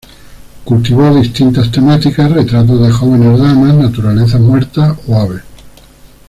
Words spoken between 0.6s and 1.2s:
Cultivó